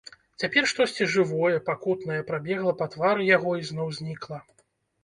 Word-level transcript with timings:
Цяпер 0.43 0.63
штосьці 0.71 1.07
жывое, 1.15 1.53
пакутнае 1.69 2.17
прабегла 2.31 2.73
па 2.81 2.85
твары 2.95 3.31
яго 3.37 3.51
і 3.63 3.71
зноў 3.73 3.97
знікла. 4.01 4.47